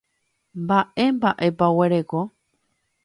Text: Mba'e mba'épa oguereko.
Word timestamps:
Mba'e 0.61 1.03
mba'épa 1.17 1.65
oguereko. 1.73 2.21